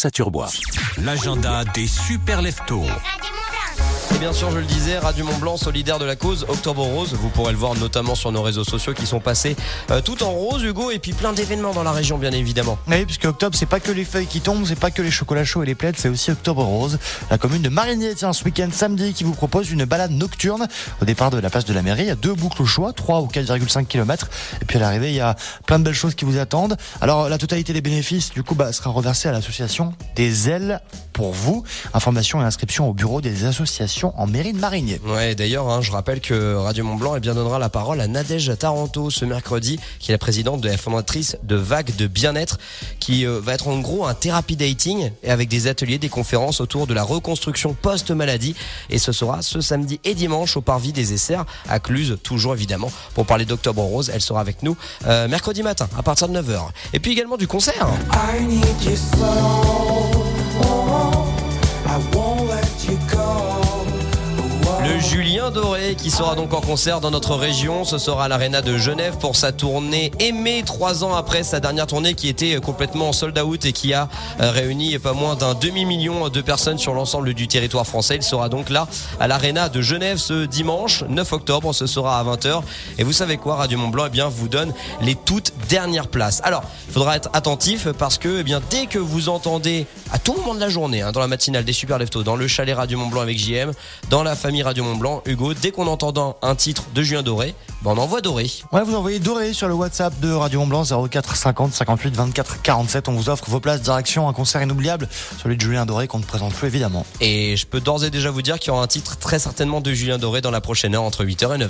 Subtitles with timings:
[0.00, 0.52] Saturbois.
[0.98, 2.86] L'agenda des super leftos.
[4.20, 7.14] Bien sûr, je le disais, Radio Mont Blanc, solidaire de la cause Octobre Rose.
[7.14, 9.54] Vous pourrez le voir notamment sur nos réseaux sociaux qui sont passés
[9.92, 12.78] euh, tout en rose, Hugo, et puis plein d'événements dans la région, bien évidemment.
[12.88, 15.44] Oui, puisque octobre, c'est pas que les feuilles qui tombent, c'est pas que les chocolats
[15.44, 16.98] chauds et les plaides, c'est aussi Octobre Rose.
[17.30, 20.66] La commune de Marigny tient ce week-end samedi qui vous propose une balade nocturne
[21.00, 22.02] au départ de la place de la mairie.
[22.02, 24.28] Il y a deux boucles au choix, 3 ou 4,5 km.
[24.60, 26.76] Et puis à l'arrivée, il y a plein de belles choses qui vous attendent.
[27.00, 30.80] Alors, la totalité des bénéfices, du coup, bah, sera reversée à l'association des ailes
[31.12, 31.62] pour vous.
[31.94, 34.98] Information et inscription au bureau des associations en mairie de Marigny.
[35.06, 38.06] Ouais, d'ailleurs, hein, je rappelle que Radio Mont Blanc eh bien, donnera la parole à
[38.06, 42.58] Nadège Taranto ce mercredi, qui est la présidente de la fondatrice de Vague de Bien-être,
[43.00, 46.60] qui euh, va être en gros un thérapie dating et avec des ateliers, des conférences
[46.60, 48.54] autour de la reconstruction post-maladie.
[48.90, 52.90] Et ce sera ce samedi et dimanche au Parvis des Essers à Cluse, toujours évidemment.
[53.14, 56.60] Pour parler d'Octobre Rose, elle sera avec nous euh, mercredi matin à partir de 9h.
[56.92, 57.88] Et puis également du concert.
[58.12, 59.87] I need you so.
[65.48, 67.84] Le Julien Doré qui sera donc en concert dans notre région.
[67.84, 71.86] Ce sera à l'Arena de Genève pour sa tournée aimée trois ans après sa dernière
[71.86, 74.08] tournée qui était complètement sold out et qui a
[74.40, 78.16] euh, réuni pas moins d'un demi-million de personnes sur l'ensemble du territoire français.
[78.16, 78.88] Il sera donc là
[79.20, 81.72] à l'Arena de Genève ce dimanche 9 octobre.
[81.72, 82.62] Ce sera à 20h.
[82.98, 86.42] Et vous savez quoi, Radio Mont Blanc eh bien, vous donne les toutes dernières places.
[86.44, 90.34] Alors, il faudra être attentif parce que eh bien, dès que vous entendez à tout
[90.34, 92.98] moment de la journée, hein, dans la matinale des Super Leftos, dans le chalet Radio
[92.98, 93.72] Mont Blanc avec JM,
[94.10, 97.54] dans la famille Radio Mont Blanc, Hugo, dès qu'on entend un titre de Julien Doré,
[97.82, 98.50] ben on envoie Doré.
[98.72, 102.62] Ouais, vous envoyez Doré sur le WhatsApp de Radio Mont Blanc 04 50 58 24
[102.62, 103.08] 47.
[103.08, 105.08] On vous offre vos places direction un concert inoubliable,
[105.40, 107.06] celui de Julien Doré qu'on ne présente plus évidemment.
[107.20, 109.80] Et je peux d'ores et déjà vous dire qu'il y aura un titre très certainement
[109.80, 111.66] de Julien Doré dans la prochaine heure entre 8h et 9h.